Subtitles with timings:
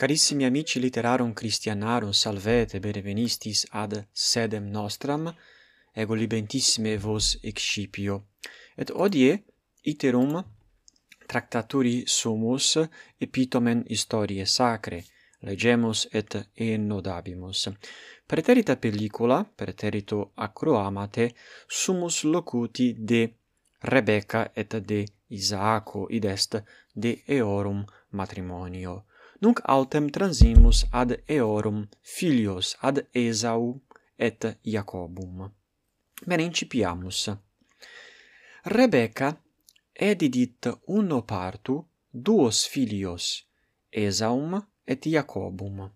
[0.00, 5.26] Carissimi amici literarum Christianarum, salvete, benevenistis ad sedem nostram,
[5.92, 8.14] ego libentissime vos excipio.
[8.76, 9.34] Et odie
[9.92, 10.38] iterum
[11.28, 12.78] tractaturi sumus
[13.18, 15.02] epitomen historiae sacre,
[15.40, 17.68] legemus et ennodabimus.
[18.26, 21.28] Preterita pellicula, preterito acroamate,
[21.68, 23.34] sumus locuti de
[23.82, 26.62] Rebecca et de Isaaco, id est
[26.94, 29.04] de eorum matrimonio
[29.40, 33.80] nunc autem transimus ad eorum filios ad Esau
[34.16, 35.50] et Iacobum.
[36.26, 37.30] Bene incipiamus.
[38.62, 39.34] Rebecca
[39.94, 43.46] edidit uno partu duos filios,
[43.90, 45.90] Esaum et Iacobum,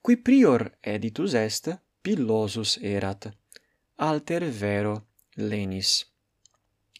[0.00, 1.68] qui prior editus est
[2.02, 3.28] pillosus erat,
[3.96, 4.94] alter vero
[5.36, 6.06] lenis.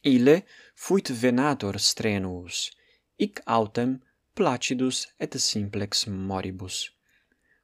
[0.02, 0.44] Ile
[0.74, 2.70] fuit venator strenuus,
[3.16, 3.98] ic autem
[4.34, 6.90] placidus et simplex moribus.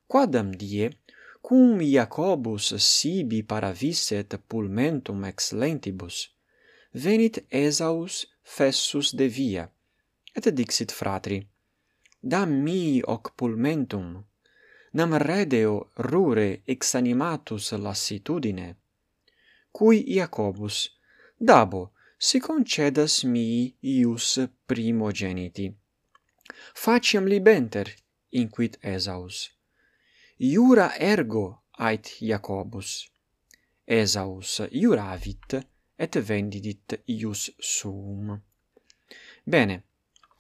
[0.07, 0.91] Quadam die,
[1.43, 6.17] cum Iacobus sibi paravisset pulmentum ex lentibus,
[6.93, 9.65] venit Esaus fessus de via,
[10.35, 11.41] et dixit fratri,
[12.23, 14.25] da mi hoc pulmentum,
[14.93, 18.69] nam redeo rure ex animatus lassitudine.
[19.73, 20.91] Cui Iacobus,
[21.39, 25.69] dabo, si concedas mi ius primogeniti
[26.75, 27.95] faciam libenter,
[28.31, 29.51] inquit Esaus.
[30.39, 33.09] Iura ergo ait Iacobus.
[33.87, 35.57] Esaus iuravit
[35.97, 38.37] et vendidit ius suum.
[39.45, 39.83] Bene,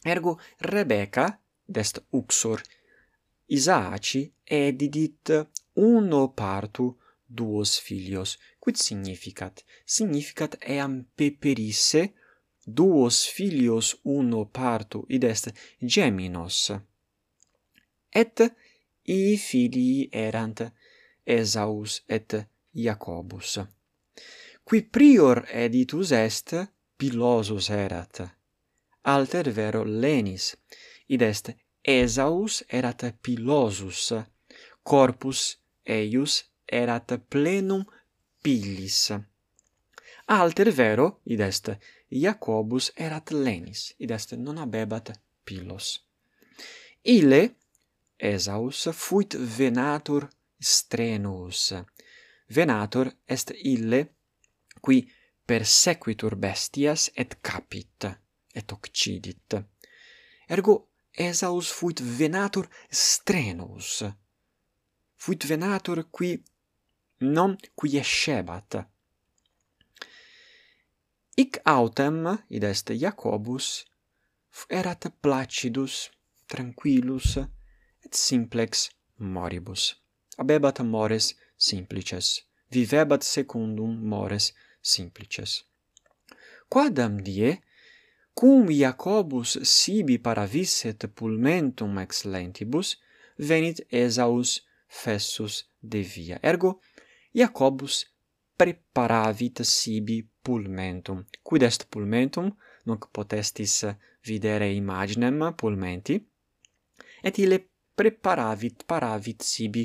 [0.05, 2.63] ergo Rebecca, dest uxor,
[3.49, 5.31] Isaaci edidit
[5.75, 9.63] uno partu duos filios, quid significat?
[9.85, 12.13] Significat eam peperisse
[12.67, 16.73] duos filios uno partu id est geminos.
[18.13, 18.41] Et
[19.05, 20.61] i filii erant
[21.27, 22.35] Esaus et
[22.75, 23.59] Jacobus
[24.67, 26.55] qui prior editus est
[26.99, 28.21] pilosus erat.
[29.03, 30.57] Alter vero lenis
[31.07, 31.53] id est
[31.85, 34.13] Esaus erat pilosus
[34.83, 35.43] corpus
[35.85, 37.85] eius erat plenum
[38.43, 39.13] pilis
[40.27, 41.71] alter vero id est
[42.11, 45.11] Iacobus erat lenis, id est non habebat
[45.45, 46.01] pilos.
[47.05, 47.57] Ile
[48.19, 50.29] Esaus fuit venator
[50.61, 51.75] strenus.
[52.49, 54.07] Venator est ille
[54.83, 55.09] qui
[55.47, 58.07] persequitur bestias et capit
[58.55, 59.57] et occidit.
[60.49, 64.05] Ergo Esaus fuit venator strenus.
[65.17, 66.43] Fuit venator qui
[67.21, 68.87] non qui escebat,
[71.39, 73.85] Ic autem, id est Jacobus,
[74.71, 76.11] erat placidus,
[76.49, 77.37] tranquillus,
[78.05, 78.89] et simplex
[79.19, 79.97] moribus.
[80.39, 85.65] Abebat mores simplices, vivebat secundum mores simplices.
[86.69, 87.61] Quadam die,
[88.33, 92.97] cum Jacobus sibi paravisset pulmentum ex lentibus,
[93.37, 96.41] venit Esaus fessus de via.
[96.43, 96.81] Ergo,
[97.35, 98.07] Jacobus
[98.57, 101.25] preparavit sibi pulmentum.
[101.43, 102.53] Quid est pulmentum?
[102.87, 103.81] Nunc potestis
[104.29, 106.21] videre imaginem pulmenti,
[107.27, 107.59] et ile
[107.99, 109.85] preparavit paravit sibi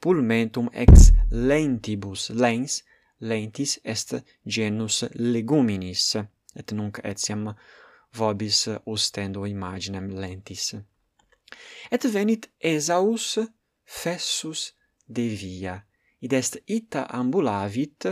[0.00, 2.30] pulmentum ex lentibus.
[2.30, 2.84] Lens
[3.20, 4.14] lentis est
[4.46, 6.16] genus leguminis.
[6.54, 7.54] Et nunc etiam
[8.14, 10.74] vobis ostendo imaginem lentis.
[11.90, 13.38] Et venit Esaus
[13.84, 14.74] fessus
[15.08, 15.82] de via.
[16.20, 18.06] Id est ita ambulavit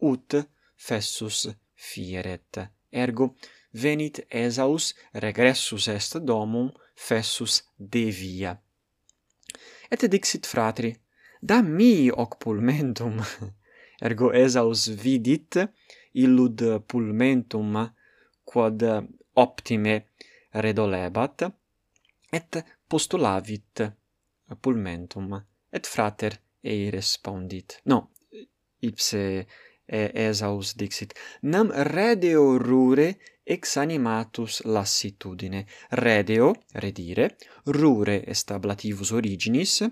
[0.00, 0.36] ut
[0.76, 2.58] fessus fieret.
[2.92, 3.34] Ergo,
[3.72, 8.56] venit Esaus, regressus est domum, fessus devia.
[9.90, 10.94] Et dixit fratri,
[11.40, 13.20] da mi hoc pulmentum.
[14.06, 15.56] Ergo Esaus vidit
[16.12, 17.78] illud pulmentum
[18.44, 18.82] quod
[19.34, 20.00] optime
[20.52, 21.46] redolebat,
[22.32, 23.82] et postulavit
[24.60, 25.36] pulmentum,
[25.72, 27.80] et frater ei respondit.
[27.86, 28.02] No,
[28.82, 29.22] ipse
[29.86, 33.16] e Esaus dixit, nam redeo rure
[33.46, 35.66] ex animatus lassitudine.
[35.90, 37.36] Redeo, redire,
[37.66, 39.84] rure est ablativus originis,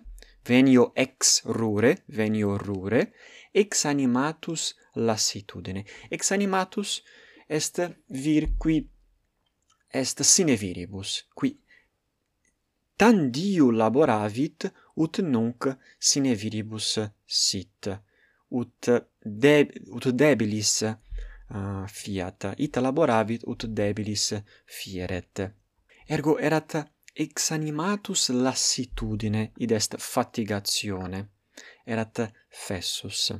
[0.44, 3.12] venio ex rure, venio rure,
[3.52, 5.84] ex animatus lassitudine.
[6.10, 7.02] Ex animatus
[7.48, 8.88] est vir qui
[9.92, 11.56] est sine viribus, qui
[12.96, 15.68] tandiu laboravit ut nunc
[15.98, 17.90] sine viribus sit
[18.60, 18.88] ut
[19.42, 19.56] de
[19.96, 22.40] ut debilis uh, fiat.
[22.58, 24.26] Ita laboravit ut debilis
[24.76, 25.36] fieret.
[26.08, 26.76] Ergo erat
[27.14, 31.20] ex animatus lassitudine id est fatigatione
[31.86, 33.32] erat fessus.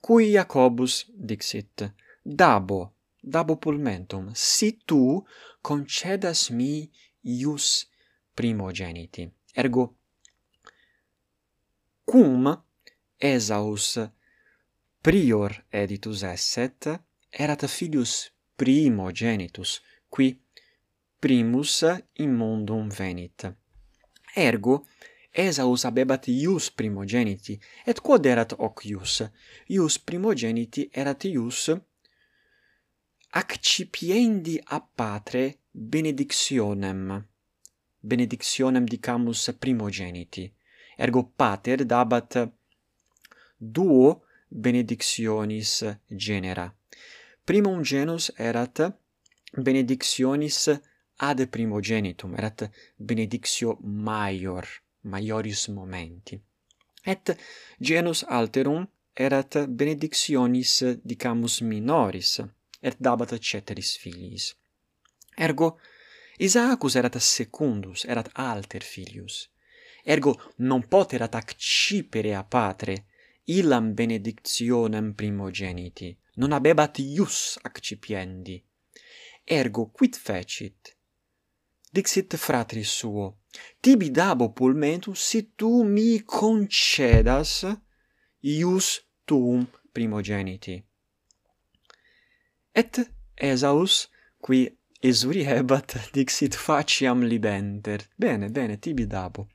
[0.00, 1.84] Cui Iacobus dixit
[2.24, 2.80] dabo
[3.22, 5.24] dabo pulmentum si tu
[5.62, 6.90] concedas mi
[7.22, 7.86] ius
[8.34, 9.30] primogeniti.
[9.54, 9.94] Ergo
[12.04, 12.62] cum
[13.22, 14.00] Esaus
[15.00, 16.88] prior editus esset,
[17.30, 19.80] erat filius primogenitus,
[20.10, 20.32] qui
[21.22, 21.84] primus
[22.18, 23.46] in mundum venit.
[24.34, 24.86] Ergo,
[25.30, 27.54] Esaus habebat ius primogeniti,
[27.86, 29.22] et quod erat hoc ius?
[29.70, 31.70] Ius primogeniti erat ius
[33.38, 37.22] accipiendi a patre benedictionem.
[38.00, 40.52] Benedictionem dicamus primogeniti.
[40.98, 42.36] Ergo pater dabat
[43.62, 46.74] duo benedictionis genera.
[47.44, 48.80] Primum genus erat
[49.56, 50.68] benedictionis
[51.16, 54.66] ad primogenitum, erat benedictio maior,
[55.02, 56.40] maioris momenti.
[57.04, 57.36] Et
[57.78, 62.40] genus alterum erat benedictionis dicamus minoris,
[62.80, 64.56] et dabat ceteris filiis.
[65.36, 65.78] Ergo,
[66.38, 69.48] Isaacus erat secundus, erat alter filius.
[70.02, 73.04] Ergo non poterat accipere a patre,
[73.44, 78.62] ilam benedictionem primogeniti, non abebat ius accipiendi.
[79.44, 80.96] Ergo quid fecit?
[81.92, 83.38] Dixit fratris suo,
[83.80, 87.66] tibi dabo pulmentum si tu mi concedas
[88.40, 90.82] ius tuum primogeniti.
[92.74, 94.08] Et Esaus,
[94.40, 94.70] qui
[95.02, 98.08] esuriebat, dixit faciam libenter.
[98.16, 99.48] Bene, bene, tibi dabo.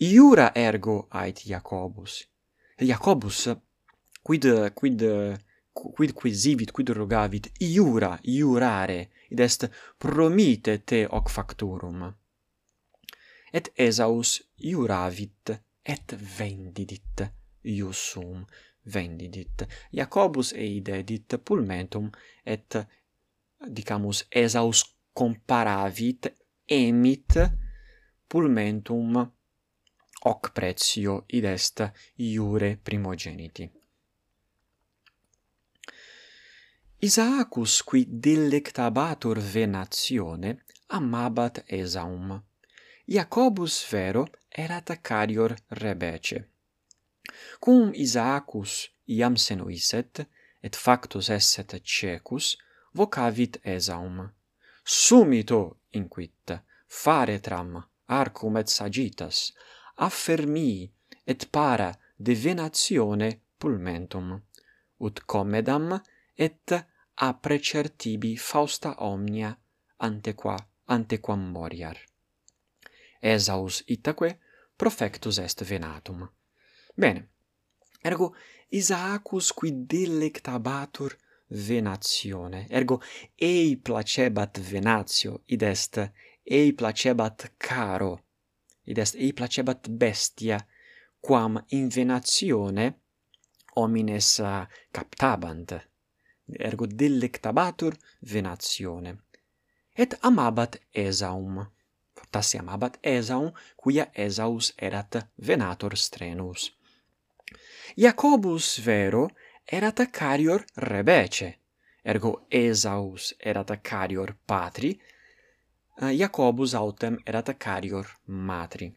[0.00, 2.28] Iura ergo ait Jacobus,
[2.80, 3.48] Jacobus
[4.22, 5.02] quid quid
[5.72, 7.50] quid quisivit quid rogavit?
[7.60, 12.06] Iura iurare id est promite te hoc facturum
[13.52, 15.50] et Esaus iuravit
[15.82, 17.24] et vendidit
[17.64, 18.44] iusum
[18.84, 19.64] vendidit.
[19.92, 22.10] Jacobus eidedit pulmentum
[22.44, 22.76] et
[23.66, 24.84] dicamus Esaus
[25.14, 26.28] comparavit
[26.68, 27.38] emit
[28.28, 29.24] pulmentum
[30.24, 33.70] hoc pretio id est iure primogeniti.
[37.00, 42.42] Isaacus qui delectabatur venatione amabat Esaum.
[43.06, 46.48] Iacobus vero erat carior rebece.
[47.60, 50.26] Cum Isaacus iam senuisset,
[50.60, 52.56] et factus esset cecus,
[52.92, 54.32] vocavit Esaum.
[54.84, 57.76] Sumito, inquit, fare tram,
[58.06, 59.52] arcum et sagitas,
[59.98, 60.90] affermi
[61.26, 64.40] et para de venatione pulmentum,
[65.00, 66.00] ut comedam
[66.36, 66.72] et
[67.16, 69.56] aprecertibi fausta omnia
[69.98, 70.56] antequa
[70.86, 71.96] antequam moriar.
[73.22, 74.38] Esaus itaque
[74.76, 76.28] profectus est venatum.
[76.94, 77.28] Bene.
[78.04, 78.34] Ergo
[78.70, 81.16] Isaacus qui delectabatur
[81.50, 82.66] venatione.
[82.70, 83.00] Ergo
[83.36, 85.98] ei placebat venatio id est
[86.44, 88.27] ei placebat caro
[88.88, 90.58] id est ei placebat bestia
[91.20, 92.86] quam in venatione
[93.76, 95.76] homines ah, captabant
[96.58, 99.18] ergo delectabatur venatione.
[99.94, 101.66] Et amabat Esaum
[102.14, 106.72] fortasse amabat Esaum quia Esaus erat venator strenus.
[107.96, 109.28] Iacobus vero
[109.64, 111.58] erat carior rebece
[112.04, 115.00] ergo Esaus erat carior patri
[116.00, 118.92] Eh, Iacobus autem erat carior matri.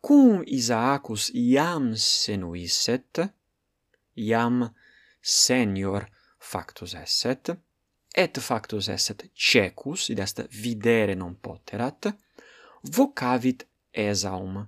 [0.00, 3.20] Cum Isaacus iam senuisset,
[4.14, 4.74] iam
[5.20, 6.08] senior
[6.38, 7.50] factus esset,
[8.16, 12.14] et factus esset cecus, id est videre non poterat,
[12.82, 14.66] vocavit Esaum.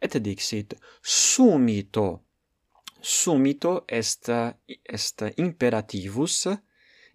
[0.00, 2.22] Et dixit, sumito,
[3.00, 4.30] sumito est,
[4.82, 6.48] est imperativus,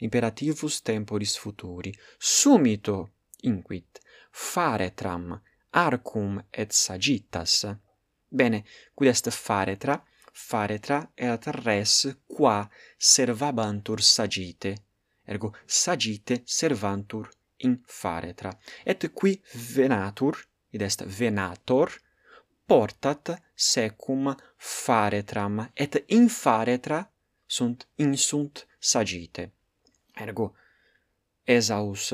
[0.02, 3.12] imperativus temporis futuri, sumito
[3.44, 4.00] inquit,
[4.32, 5.42] faretram,
[5.72, 7.78] arcum et sagittas.
[8.28, 10.02] Bene, quid est faretra?
[10.34, 14.76] Faretra et res qua servabantur sagite,
[15.26, 18.58] ergo sagite servantur in faretra.
[18.84, 19.42] Et qui
[19.76, 20.38] venatur,
[20.72, 21.92] id est venator,
[22.66, 27.04] portat secum faretram, et in faretra
[27.46, 29.52] sunt insunt sagite
[30.26, 30.48] ergo
[31.58, 32.06] Esaus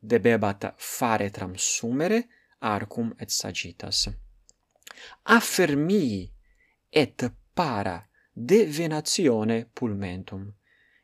[0.00, 2.20] debebat fare tram sumere
[2.60, 4.08] arcum et sagittas
[5.24, 6.32] Affermii
[6.90, 10.52] et para de venatione pulmentum.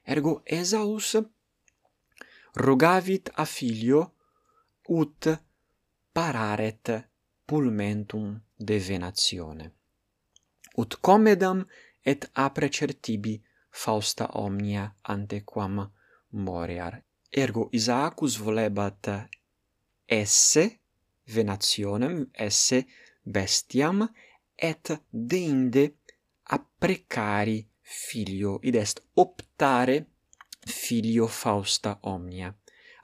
[0.05, 1.17] Ergo Esaus
[2.55, 4.15] rogavit a filio
[4.89, 5.29] ut
[6.13, 7.09] pararet
[7.47, 9.71] pulmentum de venatione.
[10.77, 11.67] Ut comedam
[12.05, 15.91] et aprecertibi Fausta omnia antequam
[16.31, 17.03] moriar.
[17.31, 19.29] Ergo Isaacus volebat
[20.07, 20.81] esse
[21.27, 22.87] venationem, esse
[23.25, 24.09] bestiam,
[24.59, 25.95] et deinde
[26.45, 30.07] apprecari filio, id est optare
[30.67, 32.55] filio Fausta omnia.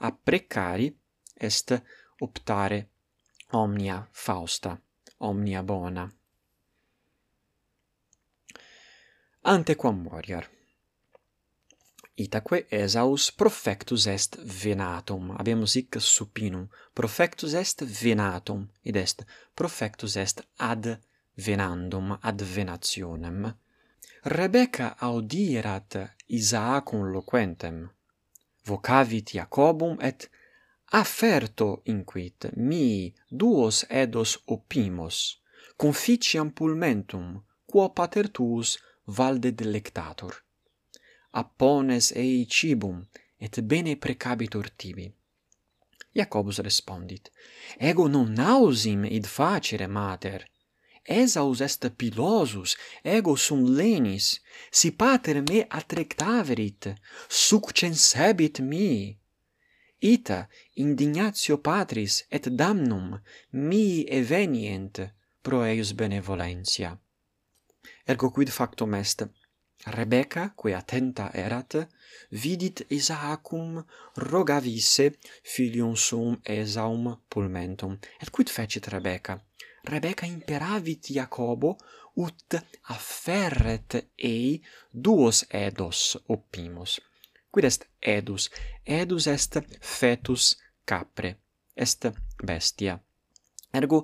[0.01, 0.95] Apprecari
[1.35, 1.83] est
[2.21, 2.89] optare
[3.53, 4.77] omnia Fausta,
[5.19, 6.11] omnia bona.
[9.43, 10.56] Ante quam moriar.
[12.19, 15.35] Itaque Esaus profectus est venatum.
[15.39, 16.69] Habemus hic supinum.
[16.95, 20.99] Profectus est venatum, id est profectus est ad
[21.37, 23.53] venandum, ad venationem.
[24.25, 27.91] Rebecca audierat Isaacum loquentem.
[28.65, 30.31] Vocavit Iacobum et
[30.93, 35.43] afferto inquit mi duos edos opimos,
[35.77, 40.46] conficiam pulmentum, quo pater tuus valde delectator
[41.31, 43.07] appones ei cibum,
[43.39, 45.13] et bene precabitur tibi.
[46.13, 47.31] Jacobus respondit,
[47.79, 50.47] Ego non nausim id facere mater,
[51.09, 54.41] Esaus est pilosus, ego sum lenis,
[54.71, 56.95] si pater me attrectaverit,
[57.29, 59.17] succensebit mi.
[59.99, 63.21] Ita indignatio patris et damnum
[63.53, 66.99] mi evenient pro eius benevolentia.
[68.05, 69.27] Ergo quid factum est,
[69.87, 71.77] Rebecca, quae attenta erat,
[72.31, 73.85] vidit Isaacum
[74.17, 77.99] rogavisse filium suum Esaum pulmentum.
[78.21, 79.39] Et quid fecit Rebecca?
[79.85, 81.77] Rebecca imperavit Iacobo
[82.17, 82.57] ut
[82.91, 86.99] afferret ei duos edos opimos
[87.57, 88.51] Quid est edus?
[88.85, 91.37] Edus est fetus capre,
[91.75, 92.11] est
[92.45, 92.99] bestia.
[93.73, 94.03] Ergo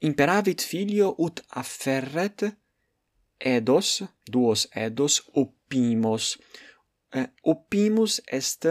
[0.00, 2.46] imperavit filio ut afferret
[3.38, 6.38] edos, duos edos, opimos.
[7.12, 8.66] Eh, opimus est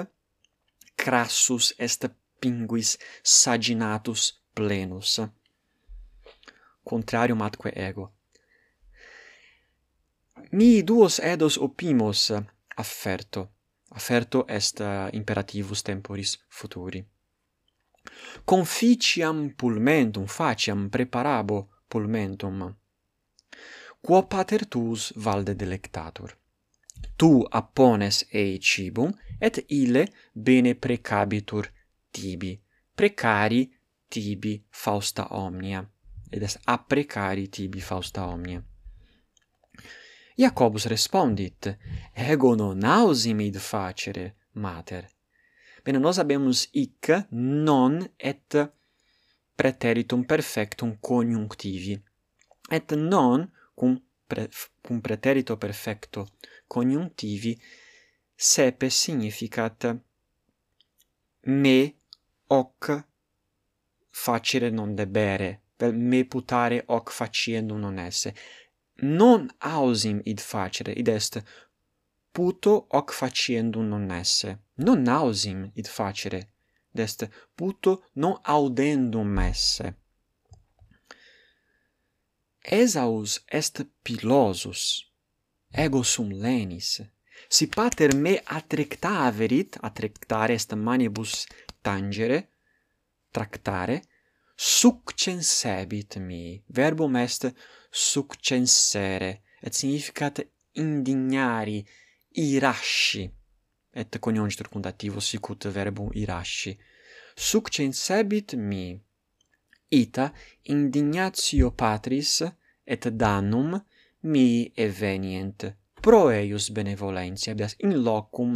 [0.96, 2.10] crassus, est
[2.40, 5.22] pinguis saginatus plenus.
[6.84, 8.12] Contrarium atque ego.
[10.52, 12.32] Mi duos edos opimos
[12.76, 13.50] afferto.
[13.90, 17.06] Afferto est eh, imperativus temporis futuri.
[18.46, 22.76] Conficiam pulmentum, faciam, preparabo pulmentum
[24.02, 26.36] quo pater tuus valde delectatur.
[27.16, 31.70] Tu appones ei cibum, et ille bene precabitur
[32.12, 32.60] tibi,
[32.96, 33.72] precari
[34.10, 35.84] tibi fausta omnia.
[36.30, 38.64] Ed est a precari tibi fausta omnia.
[40.36, 41.78] Jacobus respondit,
[42.14, 45.08] ego non ausimid facere, mater.
[45.84, 48.58] Bene, nos habemus hic non et
[49.56, 51.98] preteritum perfectum conjunctivi.
[52.70, 54.50] Et non cum, pre,
[54.82, 56.28] cum preterito perfecto
[56.68, 57.62] coniuntivi
[58.36, 59.98] sepe significat
[61.42, 61.96] me
[62.48, 63.06] hoc
[64.10, 68.34] facere non debere, per me putare hoc faciendum non esse.
[68.96, 71.44] Non ausim id facere, id est
[72.32, 74.60] puto hoc faciendum non esse.
[74.76, 76.50] Non ausim id facere,
[76.94, 79.96] id est puto non audendum esse.
[82.70, 85.06] Esaus est pilosus,
[85.72, 87.02] ego sum lenis,
[87.48, 91.48] si pater me atrectaverit, atrectare est manibus
[91.82, 92.50] tangere,
[93.32, 94.02] tractare,
[94.54, 96.62] succensebit mi.
[96.68, 97.54] Verbum est
[97.90, 101.88] succensere, et significat indignari,
[102.32, 103.32] irasci,
[103.94, 106.78] et conjungitur condativus sicut verbum irasci.
[107.34, 109.07] Succensebit mi
[109.90, 112.44] ita indignatio patris
[112.84, 113.82] et danum
[114.22, 118.54] mi evenient pro eius benevolentia bias in locum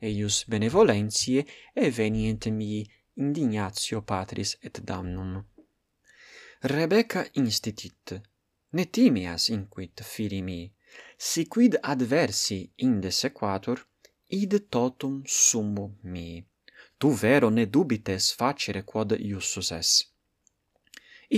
[0.00, 2.84] eius benevolentiae evenient mi
[3.14, 5.44] indignatio patris et damnum.
[6.62, 8.20] Rebecca institut
[8.70, 10.72] ne timias inquit fili mi
[11.16, 13.78] si quid adversi inde sequatur
[14.28, 16.44] id totum summum mi.
[16.98, 20.11] Tu vero ne dubites facere quod iussus es.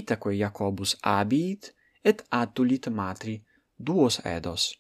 [0.01, 1.73] Itaque Jacobus abit
[2.03, 3.37] et atulit matri
[3.79, 4.75] duos edos.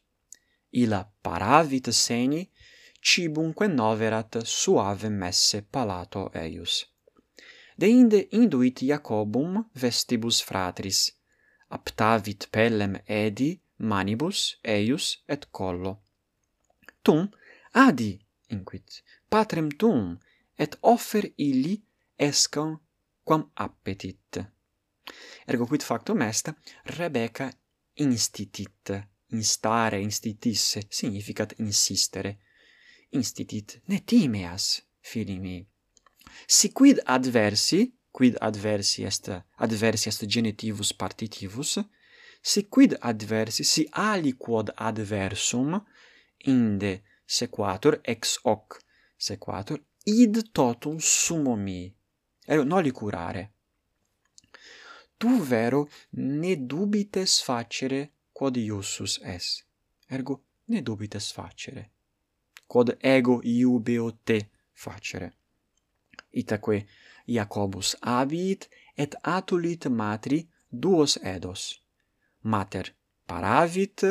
[0.82, 2.42] Illa paravit seni
[3.00, 6.74] cibumque noverat suave messe palato eius.
[7.76, 11.00] Deinde induit Jacobum vestibus fratris,
[11.70, 15.92] aptavit pellem edi manibus eius et collo.
[17.02, 17.28] Tum
[17.72, 18.12] adi
[18.50, 19.02] inquit
[19.34, 20.18] patrem tum,
[20.56, 21.74] et offer illi
[22.28, 22.78] escam
[23.26, 24.53] quam appetit.
[25.46, 27.50] Ergo quid factum est, Rebecca
[27.94, 32.38] institit, instare, institisse, significat insistere.
[33.10, 35.64] Institit, ne timeas, fili mi.
[36.46, 41.78] Si quid adversi, quid adversi est, adversi est genitivus partitivus,
[42.40, 45.76] si quid adversi, si aliquod adversum,
[46.46, 48.80] inde sequatur ex hoc
[49.16, 51.94] sequatur, id totum sumo mi.
[52.46, 53.53] Ergo, noli curare
[55.18, 59.64] tu vero ne dubites facere quod iussus es.
[60.10, 61.90] Ergo ne dubites facere.
[62.66, 64.38] Quod ego iubeo te
[64.72, 65.32] facere.
[66.32, 66.86] Itaque
[67.26, 71.80] Iacobus avit et atulit matri duos edos.
[72.42, 72.94] Mater
[73.26, 74.04] paravit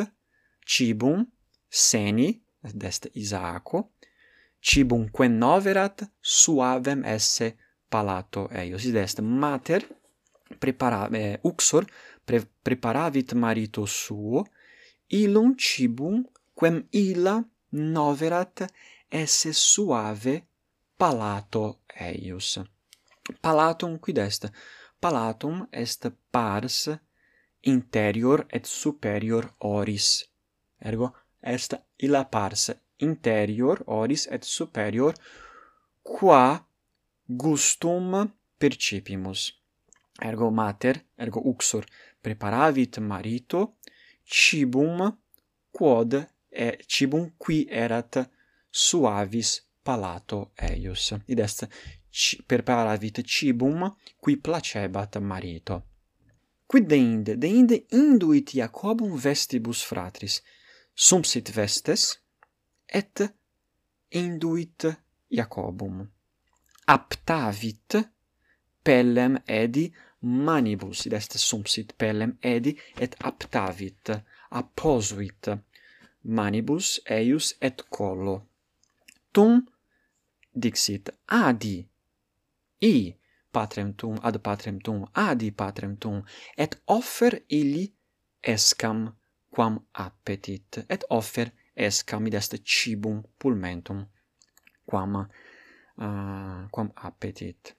[0.66, 1.26] cibum
[1.68, 2.42] seni
[2.74, 3.92] dest Isaaco
[4.60, 7.56] cibum quem noverat suavem esse
[7.90, 8.84] palato eius.
[8.84, 9.82] Id est mater
[10.54, 11.84] prepara, eh, uxor
[12.24, 14.44] pre, preparavit marito suo,
[15.08, 18.66] ilum cibum quem illa noverat
[19.10, 20.46] esse suave
[20.96, 22.60] palato eius.
[23.40, 24.50] Palatum quid est?
[25.00, 26.90] Palatum est pars
[27.62, 30.24] interior et superior oris.
[30.78, 35.14] Ergo est illa pars interior oris et superior
[36.02, 36.66] qua
[37.26, 39.63] gustum percipimus
[40.20, 41.84] ergo mater, ergo uxor,
[42.20, 43.76] preparavit marito
[44.24, 45.18] cibum
[45.70, 46.14] quod
[46.48, 48.30] e cibum qui erat
[48.70, 51.14] suavis palato eius.
[51.26, 51.68] Id est
[52.46, 55.82] preparavit cibum qui placebat marito.
[56.66, 57.36] Quid deinde?
[57.36, 60.40] Deinde induit Iacobum vestibus fratris.
[60.94, 62.20] Sumpsit vestes
[62.86, 63.22] et
[64.10, 64.86] induit
[65.30, 66.08] Iacobum.
[66.86, 67.98] Aptavit
[68.84, 69.84] pellem edi
[70.22, 74.10] manibus, id est sumpsit pellem edi et aptavit,
[74.60, 75.50] apposuit
[76.24, 78.36] manibus eius et collo.
[79.32, 79.62] Tum
[80.54, 81.76] dixit adi
[82.80, 82.94] i
[83.52, 86.22] patrem tum ad patrem tum adi patrem tum
[86.56, 87.84] et offer illi
[88.54, 89.06] escam
[89.54, 91.50] quam appetit et offer
[91.86, 94.04] escam id est cibum pulmentum
[94.86, 97.74] quam uh, quam appetit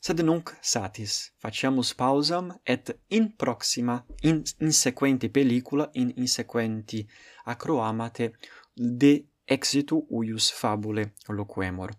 [0.00, 1.32] sed nunc satis.
[1.38, 7.06] Faciamus pausam et in proxima in, in sequenti pellicula in insequenti
[7.44, 8.32] acroamate
[8.74, 9.12] de
[9.46, 11.90] exitu uius fabule loquemur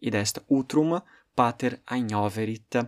[0.00, 1.00] id est utrum
[1.34, 2.78] pater aignoverit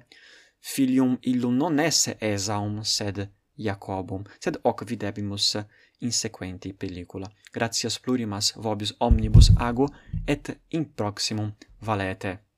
[0.61, 5.58] filium illum non esse esaum sed Jacobum sed hoc videbimus
[6.00, 9.87] in sequenti pellicula gratias plurimas vobis omnibus ago
[10.26, 12.51] et in proximum valete.